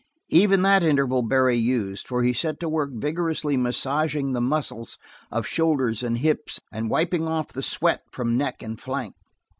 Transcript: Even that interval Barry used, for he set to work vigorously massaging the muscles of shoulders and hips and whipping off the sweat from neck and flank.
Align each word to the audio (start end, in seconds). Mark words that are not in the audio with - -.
Even 0.31 0.63
that 0.63 0.81
interval 0.81 1.21
Barry 1.21 1.57
used, 1.57 2.07
for 2.07 2.23
he 2.23 2.33
set 2.33 2.59
to 2.59 2.67
work 2.67 2.89
vigorously 2.91 3.55
massaging 3.55 4.31
the 4.31 4.41
muscles 4.41 4.97
of 5.31 5.45
shoulders 5.45 6.01
and 6.01 6.17
hips 6.17 6.59
and 6.71 6.89
whipping 6.89 7.27
off 7.27 7.49
the 7.49 7.61
sweat 7.61 8.01
from 8.11 8.35
neck 8.35 8.63
and 8.63 8.79
flank. 8.81 9.13